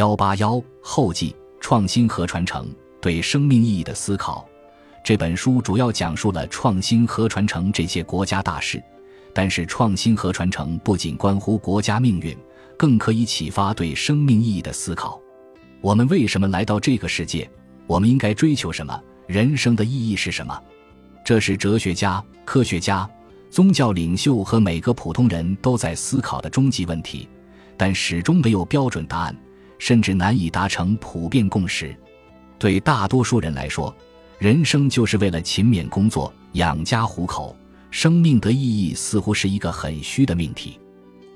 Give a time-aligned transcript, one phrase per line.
[0.00, 4.48] 幺八幺后记：创新和传承对生命意义的思考。
[5.04, 8.82] 这本书主要讲述了创新和传承这些国家大事，
[9.34, 12.34] 但是创新和传承不仅关乎国家命运，
[12.78, 15.20] 更可以启发对生命意义的思考。
[15.82, 17.46] 我们为什么来到这个世界？
[17.86, 18.98] 我们应该追求什么？
[19.26, 20.58] 人生的意义是什么？
[21.22, 23.06] 这是哲学家、科学家、
[23.50, 27.28] 宗教领袖和每个普通人都在思考的终极问题，
[27.76, 29.36] 但始终没有标准答案，
[29.80, 31.92] 甚至难以达成普遍共识。
[32.58, 33.92] 对大多数人来说，
[34.38, 37.56] 人生就是为了勤勉工作、养家糊口，
[37.90, 40.78] 生命的意义似乎是一个很虚的命题。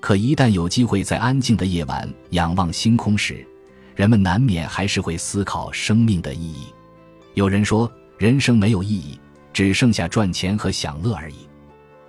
[0.00, 3.44] 可一旦有机会在安静的夜晚仰望星空时，
[3.96, 6.66] 人们难免还是会思考生命的意义。
[7.32, 9.18] 有人说，人生没有意义，
[9.52, 11.48] 只剩下赚钱和享乐而已。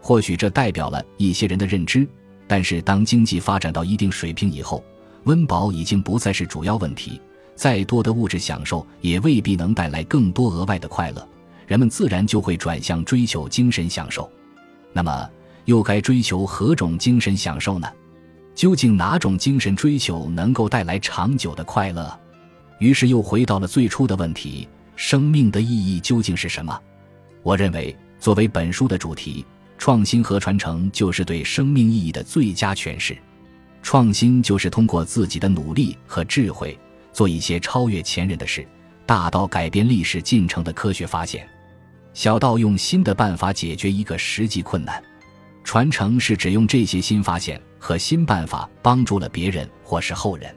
[0.02, 2.06] 或许这代表了一些人的认知，
[2.48, 4.84] 但是当经济发展到一定水平以后，
[5.26, 7.22] 温饱已经不再是主要问题。
[7.56, 11.26] 再多的物质享受也未必能带来更多额外的快乐，
[11.68, 14.30] 人们自然就会转向追求精神享受。
[14.92, 15.30] 那么，
[15.64, 17.88] 又该追求何种精神享受呢？
[18.54, 22.20] 究竟哪种精神追求能够带来长久的快乐？
[22.80, 24.68] 于是又回到了最初的问题：
[24.98, 26.78] 生命的意义究竟是什么？
[27.42, 29.46] 我认为，作为本书的主题，
[29.78, 33.18] 创新和传承就是对生命意义的最佳诠释。
[33.86, 36.76] 创新就是通过自己的努力和智慧。
[37.14, 38.68] 做一些超越前人的事，
[39.06, 41.48] 大到改变历史进程的科学发现，
[42.12, 45.02] 小到用新的办法解决一个实际困难。
[45.64, 50.54] 传承是指用这些新发现和新办法帮助了别人或是后人。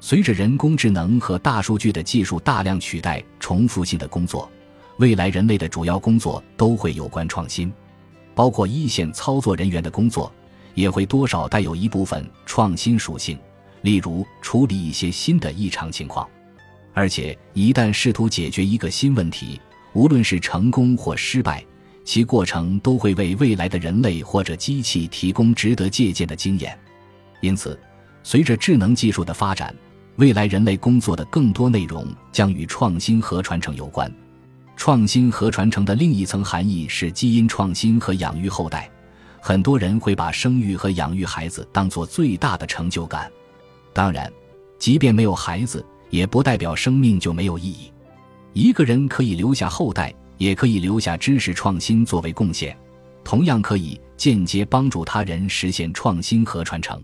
[0.00, 4.50] 随着人工智能和大数据的技术大量取代重复性的工作，
[4.98, 7.72] 未来人类的主要工作都会有关创新，
[8.34, 10.32] 包括一线操作人员的工作
[10.76, 13.36] 也会多少带有一部分创新属性。
[13.82, 16.28] 例如处理一些新的异常情况，
[16.92, 19.60] 而且一旦试图解决一个新问题，
[19.92, 21.64] 无论是成功或失败，
[22.04, 26.76] 其过程都会为未来的人类或者机器提供值得借鉴的经验。
[27.40, 27.78] 因此，
[28.24, 29.72] 随着智能技术的发展，
[30.16, 34.12] 未来人类工作的更多内容将与创新和传承有关。
[34.74, 38.90] 创新和传承的另一层含义是基因创新和养育后代。
[39.46, 43.30] 很多人会把生育和养育孩子当做最大的成就感。
[43.92, 44.28] 当然，
[44.76, 47.92] 即便没有孩子，也不代表生命就没有意义。
[48.54, 52.76] 一个人可以留下后代，也可以留下知识创新作为贡献，
[53.22, 57.00] 同样可以间接帮助他人实现创新和传承。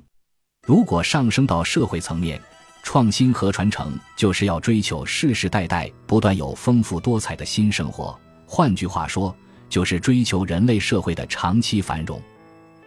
[0.66, 2.42] 如果上升到社会层面，
[2.82, 8.18] 创新和传承就是要追求世世代代不断有丰富多彩的新生活。
[8.46, 9.32] 换句话说，
[9.68, 12.20] 就是追求人类社会的长期繁荣。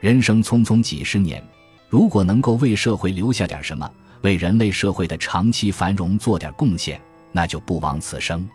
[0.05, 1.43] 人生匆匆几十年。
[1.89, 7.01] 如果能够为社会留下点什么，为人类社会的长期繁荣做点贡献，
[7.31, 8.47] 那就不枉此生。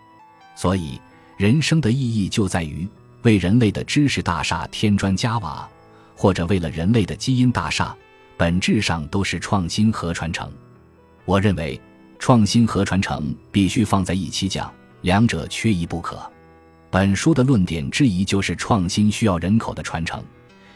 [0.54, 1.00] 所以，
[1.36, 2.86] 人生的意义就在于
[3.22, 5.68] 为人类的知识大厦添砖加瓦，
[6.14, 7.96] 或者为了人类的基因大厦，
[8.36, 10.48] 本质上都是创新和传承。
[11.24, 11.80] 我认为，
[12.20, 16.16] 创新和传承必须放在一起讲，两者缺一不可。
[16.92, 20.22] 本书的论点之一就是创新需要人口的传承。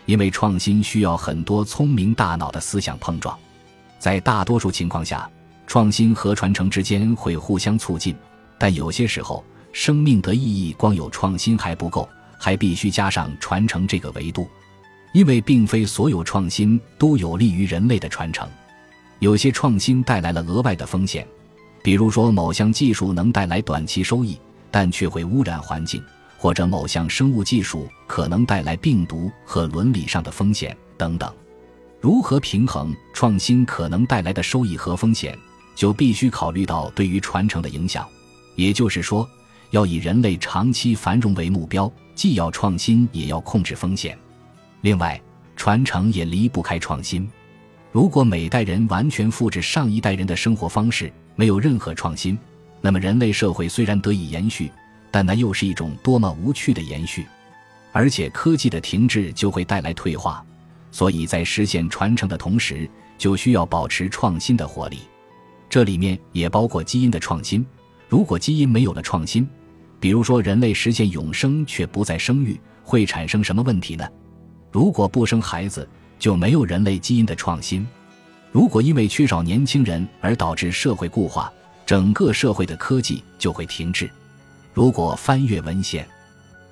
[0.06, 3.36] 因为创新需要很多聪明大脑的思想碰撞，
[3.98, 5.28] 在大多数情况下，
[5.66, 8.14] 创新和传承之间会互相促进，
[8.58, 14.46] 但有些时候，生命的意义光有创新还不够，还必须加上传承这个维度。
[15.12, 18.48] 因为并非所有创新都有利于人类的传承，
[19.20, 21.24] 有些创新带来了额外的风险，
[21.84, 24.36] 比如说某项技术能带来短期收益，
[24.72, 26.02] 但却会污染环境。
[26.44, 31.34] 或者某项生物技术可能带来病毒和伦理上的风险等等，
[32.02, 35.34] 如何平衡创新可能带来的收益和风险，
[35.74, 38.06] 就必须考虑到对于传承的影响。
[38.56, 39.26] 也就是说，
[39.70, 44.14] 要以人类长期繁荣为目标，既要创新，也要控制风险。
[44.82, 45.18] 另外，
[45.56, 47.26] 传承也离不开创新。
[47.90, 52.38] 如果每代人完全复制上一代人的生活方式，没有任何创新，
[52.82, 54.70] 那么人类社会虽然得以延续。
[55.14, 57.24] 但那又是一种多么无趣的延续，
[57.92, 60.44] 而且科技的停滞就会带来退化，
[60.90, 64.98] 所以在实现传承的同时，就需要保持创新的活力。
[65.70, 67.64] 这里面也包括基因的创新。
[68.08, 69.48] 如果基因没有了创新，
[70.00, 74.04] 比如说人类实现永生却不再生育，会产生什么问题呢？
[74.72, 75.88] 如果不生孩子，
[76.18, 77.86] 就没有人类基因的创新。
[78.50, 81.52] 如果因为缺少年轻人而导致社会固化，
[81.86, 84.10] 整个社会的科技就会停滞。
[84.74, 86.06] 如果翻阅文献，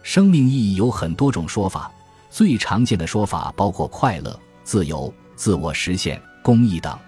[0.02, 1.88] 生命意义有很多种说法，
[2.28, 6.98] 最常见的说法包括快乐、自由、自我实现、公益等。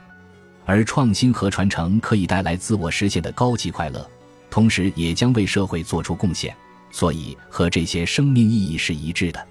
[0.64, 4.08] 而创新和传承可以带来自我实现的高级快乐，
[4.48, 6.56] 同时也将为社会做出贡献，
[6.92, 9.46] 所以和这些生命意义是一致的。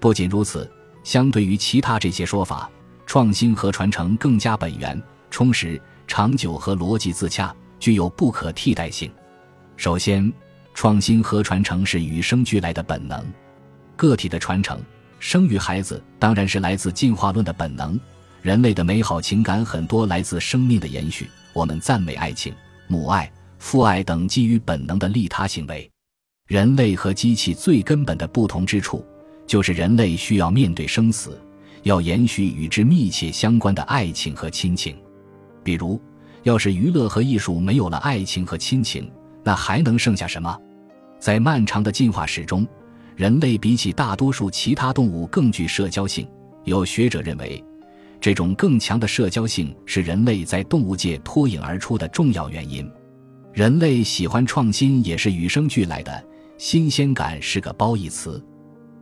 [0.00, 0.68] 不仅如此，
[1.04, 2.68] 相对于其他这些说法，
[3.04, 5.00] 创新和传承更加本源、
[5.30, 9.10] 充实、长久和逻辑自洽，具有不可替代性。
[9.76, 10.32] 首先，
[10.80, 13.20] 创新和传承是与生俱来的本能，
[13.96, 14.80] 个体的传承。
[15.18, 17.98] 生育孩子当然是来自进化论的本能，
[18.42, 21.28] 人类的美好情感很多来自生命的延续。
[21.52, 22.54] 我们赞美爱情、
[22.86, 23.28] 母爱、
[23.58, 25.90] 父爱等基于本能的利他行为。
[26.46, 29.04] 人类和机器最根本的不同之处，
[29.48, 31.36] 就是人类需要面对生死，
[31.82, 34.96] 要延续与之密切相关的爱情和亲情。
[35.64, 36.00] 比如，
[36.44, 39.10] 要是娱乐和艺术没有了爱情和亲情，
[39.42, 40.56] 那还能剩下什么？
[41.18, 42.66] 在漫长的进化史中。
[43.16, 46.24] 人类比起大多数其他动物更具社交性。
[46.62, 47.64] 有学者认为，
[48.20, 52.88] 这种更强的社交性是人类在动物界脱颖而出的重要原因。
[53.52, 56.24] 人类喜欢创新也是与生俱来的，
[56.58, 58.40] 新鲜感是个褒义词。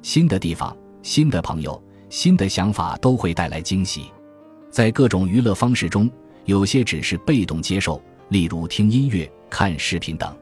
[0.01, 4.05] 新的地方、新的朋友、新的想法都会带来惊喜。
[4.71, 6.11] 在各种娱乐方式中，
[6.47, 10.35] 有些只是被动接受，例如听音乐、看视频等。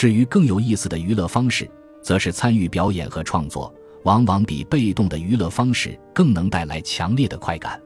[0.00, 1.70] 至于更有意思的娱乐方式，
[2.00, 3.70] 则是参与表演和创作，
[4.04, 7.78] 往往比被动的娱乐方式更能带来强烈的快感。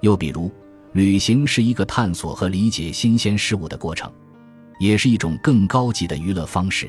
[0.00, 0.52] 又比如，
[0.92, 4.08] 旅行是一个探索和理解新鲜事物的过程，
[4.78, 6.88] 也是一种更高级的娱乐方式。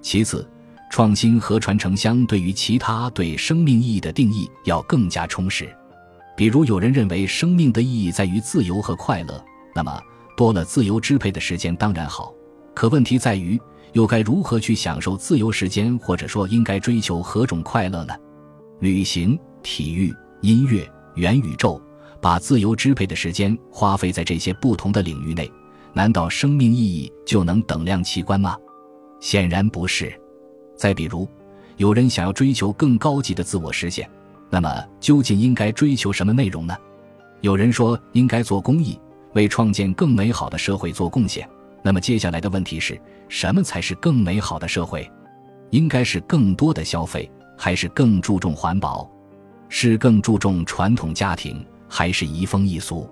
[0.00, 0.48] 其次，
[0.88, 5.68] 创新和传承相对于其他对生命意义的定义要更加充实。
[6.36, 9.44] 比如，有人认为生命的意义在于自由和快乐，
[9.74, 10.00] 那么
[10.36, 12.32] 多了自由支配的时间当然好。
[12.72, 13.60] 可问题在于。
[13.92, 18.14] 又该如何去享受自由时间，或者说应该追求何种快乐呢？
[18.80, 21.80] 旅行、体育、音乐、元宇宙，
[22.20, 25.50] 把自由支配的时间花费在这些不同的领域内，
[25.92, 28.56] 难道生命意义就能等量齐观吗？
[29.20, 30.12] 显然不是。
[30.76, 31.26] 再比如，
[31.78, 34.08] 有人想要追求更高级的自我实现，
[34.50, 36.76] 那么究竟应该追求什么内容呢？
[37.40, 38.98] 有人说应该做公益，
[39.32, 41.48] 为创建更美好的社会做贡献。
[41.86, 45.08] 那么接下来的问题是什么才是更美好的社会？
[45.70, 49.08] 应该是更多的消费，还是更注重环保？
[49.68, 53.08] 是更注重传统家庭，还是移风易俗？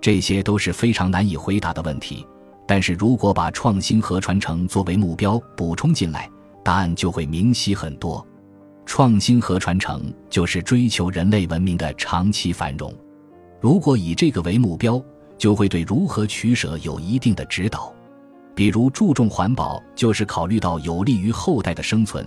[0.00, 2.26] 这些都是非常难以回答的问题。
[2.66, 6.26] 但是如果把创新和传承作为目标补充进来，
[6.64, 8.26] 答案就会明晰很多。
[8.86, 12.90] 创新和传承就是追求人类文明的长期繁荣。
[13.60, 14.98] 如果以这个为目标，
[15.36, 17.92] 就会对如何取舍有一定的指导。
[18.56, 22.24] 比如注重环保，就是考虑到有利于后代的生存；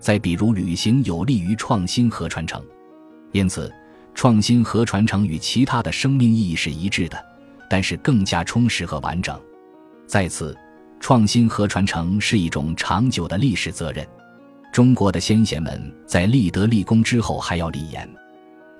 [0.00, 2.64] 再比如旅行，有利于创新和传承。
[3.30, 3.70] 因此，
[4.14, 7.22] 创新和传承与其他的生命意义是一致的，
[7.68, 9.38] 但是更加充实和完整。
[10.06, 10.56] 再次，
[10.98, 14.06] 创新和传承是一种长久的历史责任。
[14.72, 18.08] 中国的先贤们在立德立功之后还要立言，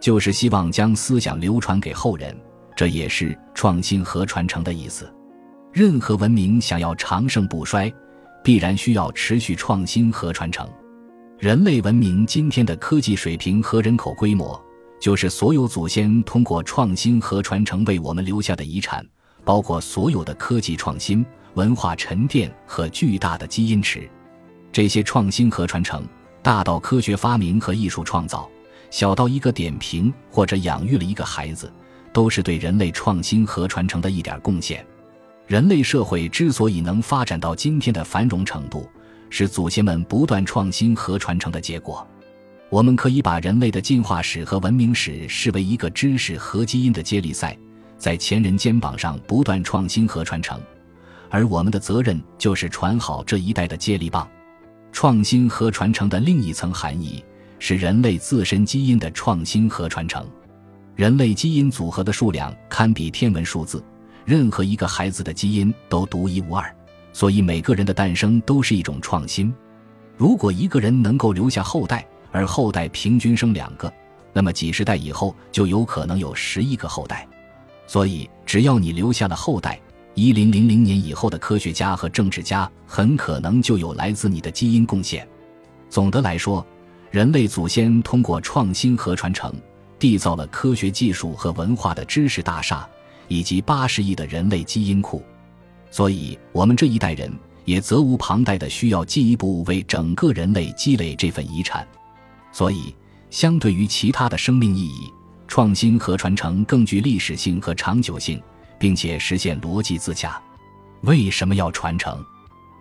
[0.01, 2.35] 就是希望将思想流传给后人，
[2.75, 5.07] 这也是创新和传承的意思。
[5.77, 7.93] 任何文明想要长盛不衰，
[8.43, 10.67] 必然需要持续创新和传承。
[11.39, 14.59] 人类文明今天的科技水平和人口规模，
[14.99, 19.07] 就是所有祖先通过创新和传承为我们留下的遗产，
[19.45, 24.09] 包括所有的科技创新、文化沉淀和巨大的基因池。
[24.73, 26.03] 这些创新和传承，
[26.43, 28.49] 大到科学发明和艺术创造，
[28.91, 31.71] 小到一个点评或者养育了一个孩子，
[32.15, 34.83] 都是对人类创新和传承的一点贡献。
[35.47, 38.89] 人类社会之所以能发展到今天的繁荣程度，
[39.31, 42.05] 是祖先们不断创新和传承的结果。
[42.69, 47.57] 我们可以把人类的进化史和文明史视为一个知识和基因的接力赛，
[47.97, 50.61] 在前人肩膀上不断创新和传承，
[51.31, 54.29] 而我们的责任就是传好这一代的接力棒。
[54.91, 57.25] 创新和传承的另一层含义
[57.61, 60.29] 是人类自身基因的创新和传承。
[60.97, 63.81] 人类基因组合的数量堪比天文数字。
[64.27, 66.75] 任何一个孩子的基因都独一无二，
[67.13, 69.55] 所以每个人的诞生都是一种创新。
[70.17, 73.91] 如果一个人能够留下后代，而后代平均生两个，
[74.33, 77.25] 那么几十代以后就有可能有十一个后代。
[77.87, 79.81] 所以，只要你留下了后代，
[80.15, 85.27] 一零零零年以后的科学家和政治家很可能就有来自你的基因贡献。
[85.89, 86.67] 总的来说，
[87.13, 89.55] 人类祖先通过创新和传承，
[90.01, 92.89] 缔造了科学技术和文化的知识大厦。
[93.29, 95.23] 以及八十亿的人类基因库，
[95.91, 97.33] 所以我们这一代人
[97.65, 101.87] 也责无旁贷的需要进一步为整个人类积累这份遗产。
[102.53, 102.95] 所以，
[103.31, 105.13] 相对于其他的生命意义，
[105.47, 108.41] 创新和传承更具历史性和长久性，
[108.79, 110.41] 并且实现逻辑自洽。
[111.03, 112.25] 为什么要传承？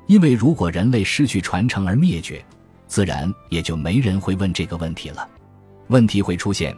[0.07, 2.43] 因为如果人类失去传承而灭绝，
[2.87, 5.27] 自然也就没人会问这个问题了。
[5.87, 6.75] 问题会出现，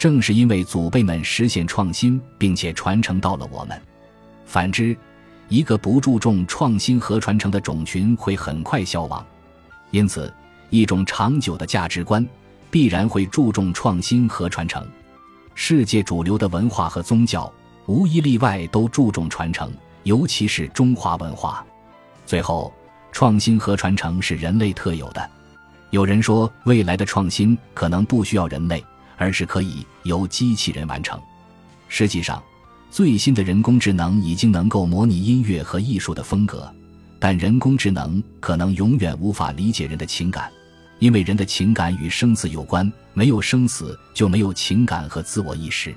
[0.00, 3.78] 正是因为祖辈们实现创新，并且传承到了我们。
[4.46, 4.96] 反之，
[5.50, 9.22] 一个不注重创新和传承的种群会很快消亡。
[9.90, 10.32] 因此，
[10.70, 12.26] 一种长久的价值观
[12.70, 14.82] 必然会注重创新和传承。
[15.54, 17.52] 世界主流的文化和宗教
[17.84, 19.70] 无一例外都注重传承，
[20.04, 21.62] 尤其是中华文化。
[22.24, 22.72] 最后，
[23.12, 25.30] 创新和传承是人类特有的。
[25.90, 28.82] 有人说，未来的创新可能不需要人类，
[29.20, 31.20] 而是可以由机器人完成。
[31.88, 32.42] 实际上，
[32.90, 36.72] 最新的人工智能已经能够模拟音乐和艺术的风格，
[37.18, 40.50] 但人工智能可能永远无法理解人的情感，
[41.00, 45.94] 因为人的情感与生死有关，没有生死就没有情感和自我意识。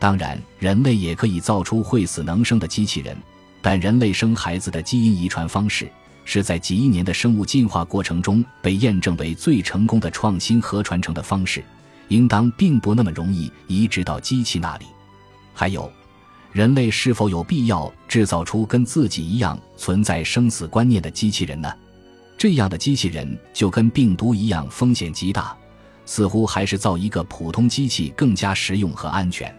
[0.00, 3.16] 当然，人类也可以造出会死能生的机器人，
[3.62, 5.88] 但人类生孩子的基因遗传方式。
[6.24, 11.64] 是在几亿年的生物进化过程中被验证为最成功的创新和传承的方式，
[12.08, 14.86] 应当并不那么容易移植到机器那里。
[15.54, 15.90] 还有，
[16.52, 21.72] 人类是否有必要制造出跟自己一样存在生死观念的机器人呢？
[22.36, 25.56] 这样的机器人就跟病毒一样风险极大，
[26.06, 29.52] 似乎还是造一个普通机器更加实用和安全。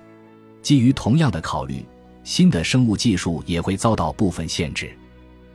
[0.61, 1.85] 基于同样的考虑，
[2.23, 4.89] 新的生物技术也会遭到部分限制。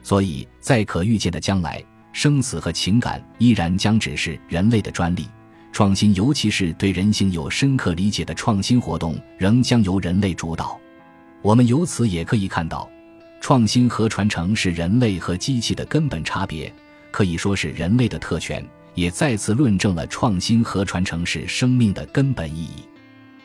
[0.03, 1.83] 所以在可预见的将来，
[2.13, 5.27] 生死和情感依然将只是人类的专利。
[5.75, 10.81] 创新，尤其是对人性有深刻理解的创新活动，仍将由人类主导。
[11.43, 12.89] 我们由此也可以看到，
[13.41, 16.73] 创新和传承是人类和机器的根本差别，
[17.11, 18.65] 可以说是人类的特权，
[18.95, 22.85] 也再次论证了创新和传承是生命的根本意义。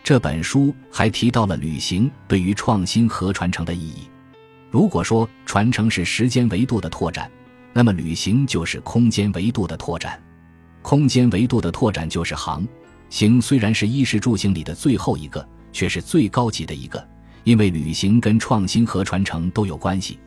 [0.04, 4.08] 这本书还提到了旅行对于创新和传承的意义。
[4.70, 7.28] 如果说传承是时间维度的拓展，
[7.74, 10.22] 那么旅行就是空间维度的拓展。
[10.90, 12.68] 空间维度的拓展就是航
[13.12, 17.08] 行，虽然是衣食住行里的最后一个，却是最高级的一个，
[17.44, 20.18] 因为旅行跟创新和传承都有关系。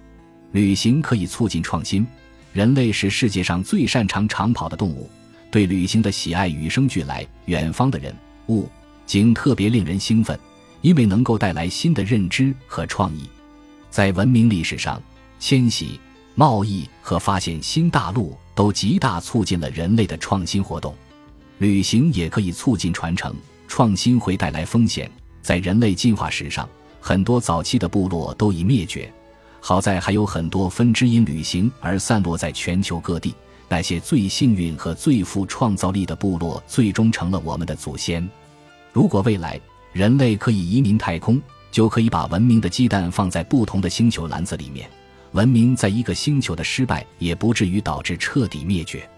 [0.52, 2.06] 旅行可以促进创新，
[2.52, 5.10] 人类是世界上最擅长长跑的动物，
[5.50, 7.26] 对旅行的喜爱与生俱来。
[7.46, 8.14] 远方的人
[8.46, 8.68] 物
[9.04, 10.38] 景特别令人兴奋，
[10.80, 13.28] 因为能够带来新的认知和创意。
[13.90, 15.02] 在文明历史上，
[15.40, 15.98] 迁徙、
[16.34, 20.94] 贸易和发现新大陆都极大促进了人类的创新活动。
[21.58, 23.34] 旅行也可以促进传承，
[23.68, 25.10] 创新会带来风险。
[25.42, 26.68] 在人类进化史上，
[27.00, 29.12] 很多早期的部落都已灭绝，
[29.60, 33.34] 好在还有很多分支因旅行而散落在全球各地。
[33.68, 38.28] 那些最幸运和最富创造力的部落，最终成了我们的祖先。
[38.92, 39.58] 如果未来
[39.92, 44.90] 人类可以移民太空，就可以把文明的鸡蛋放在不同的星球篮子里面，
[45.32, 49.08] 文明在一个星球的失败也不至于导致彻底灭绝。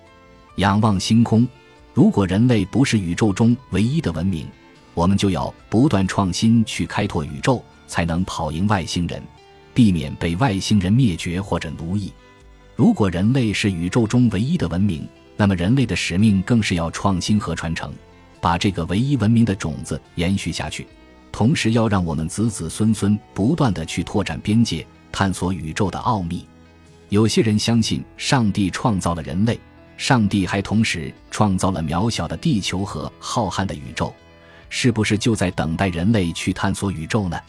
[0.57, 1.47] 仰望星空，
[1.93, 4.47] 如果人类不是宇宙中唯一的文明，
[4.95, 9.21] 我们就要不断创新去开拓宇宙，才能跑赢外星人，
[9.75, 12.13] 避免被外星人灭绝或者奴役。
[12.77, 15.07] 如果人类是宇宙中唯一的文明，
[15.37, 17.93] 那么人类的使命更是要创新和传承，
[18.41, 20.87] 把这个唯一文明的种子延续下去。
[21.33, 26.45] 同时，要让我们子子孙孙不断的去拓展边界，探索宇宙的奥秘。
[27.09, 29.57] 有些人相信上帝创造了人类，
[29.97, 34.13] 上帝还同时创造了渺小的地球和浩瀚的宇宙，
[34.69, 37.41] 是不是就在等待人类去探索宇宙呢？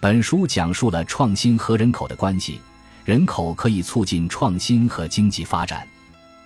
[0.00, 2.60] 本书讲述了创新和人口的关系，
[3.04, 5.84] 人口可以促进创新和经济发展，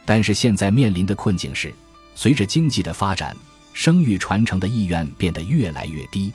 [0.06, 1.72] 但是现在面临的困境是，
[2.14, 3.36] 随着经济的发展，
[3.74, 6.32] 生育传承的意愿变得越来越低。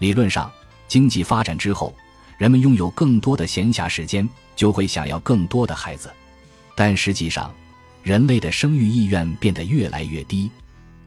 [0.00, 0.50] 理论上，
[0.88, 1.94] 经济发展之后，
[2.40, 6.10] 人们拥有更多的闲暇时间，就会想要更多的孩子。
[6.74, 7.54] 但实际上，
[8.02, 10.50] 人类的生育意愿变得越来越低。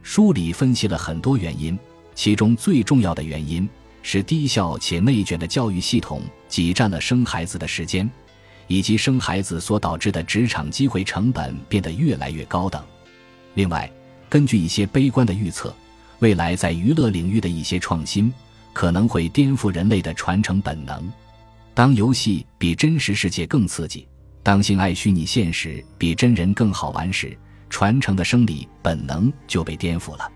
[0.03, 1.75] 书里分析了很多原因，
[2.13, 3.67] 其中最重要的原因
[4.03, 8.07] 是低效且内卷的教育系统挤占了生孩子的时间，
[8.67, 12.79] 以及生孩子所导致的职场机会成本变得越来越高等。
[13.55, 13.91] 另外，
[14.29, 15.75] 根据一些悲观的预测，
[16.19, 18.31] 未来在娱乐领域的一些创新。
[18.71, 21.07] 可能会颠覆人类的传承本能。
[21.75, 24.07] 当游戏比真实世界更刺激，
[24.43, 27.35] 当性爱虚拟现实比真人更好玩时，
[27.69, 30.31] 传承的生理本能就被颠覆了。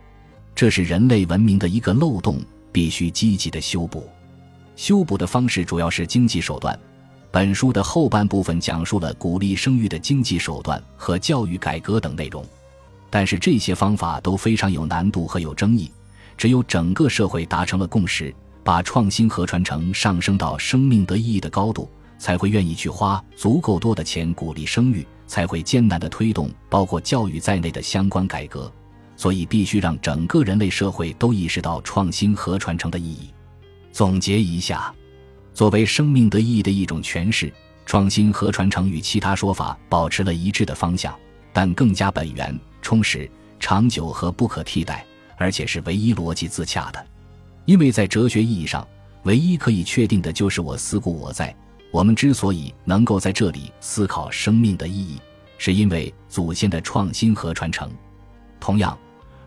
[0.56, 2.42] 这是人类文明的一个漏洞，
[2.72, 4.10] 必须积极的修补。
[4.76, 6.78] 修补的方式主要是经济手段。
[7.30, 12.44] 本书的后半部分讲述了鼓励生育的经济手段和教育改革等内容，
[13.12, 15.92] 但是这些方法都非常有难度和有争议。
[16.36, 18.34] 只有整个社会达成了共识，
[18.68, 28.70] 把创新和传承上升到生命的意义的高度，才会愿意去花足够多的钱鼓励生育，才会艰难的推动包括教育在内的相关改革。
[29.16, 33.30] 所以，必须让整个人类社会都意识到创新和传承的意义。
[33.94, 34.94] 总结一下，
[35.54, 37.50] 作为生命的意义的一种诠释，
[37.86, 41.18] 创新和传承与其他说法保持了一致的方向，
[41.54, 43.32] 但更加本源、充实、
[43.62, 45.06] 长久和不可替代，
[45.38, 47.02] 而且是唯一逻辑自洽的。
[47.68, 48.88] 因为在哲学意义上，
[49.24, 51.54] 唯一可以确定的就是我思故我在。
[51.92, 55.20] 我们之所以能够在这里思考生命的意义，
[55.58, 57.92] 是因为祖先的创新和传承。
[58.60, 58.98] 同样。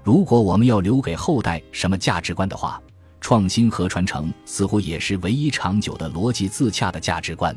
[0.03, 2.81] 如果我们要留给后代什么价值观的话，
[3.21, 7.55] 创新和传承似乎也是唯一长久的逻辑自洽的价值观。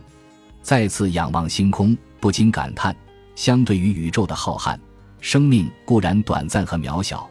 [0.61, 2.93] 再次仰望星空，不禁感叹：
[3.33, 4.77] 相对于宇宙的浩瀚，
[5.21, 7.27] 生命固然短暂和渺小，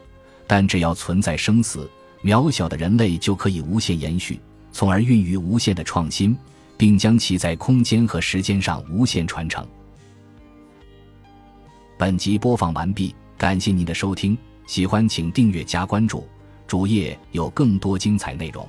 [0.47, 1.87] 但只要存在生死，
[2.23, 4.39] 渺小的人类就可以无限延续，
[4.71, 6.35] 从而孕育无限的创新，
[6.77, 9.65] 并将其在空间和时间上无限传承。
[11.97, 14.37] 本集播放完毕，感谢您的收听。
[14.65, 16.25] 喜欢请订阅加关注，
[16.65, 18.65] 主页有更多精彩内容。